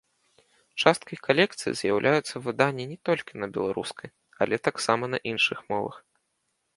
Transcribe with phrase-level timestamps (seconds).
[0.83, 4.09] Часткай калекцыі з'яўляюцца выданні не толькі на беларускай,
[4.47, 5.95] але таксама на іншых мовах.